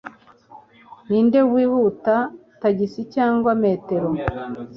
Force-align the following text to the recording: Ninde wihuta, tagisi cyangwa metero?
Ninde 1.09 1.39
wihuta, 1.51 2.15
tagisi 2.61 3.01
cyangwa 3.13 3.51
metero? 3.63 4.09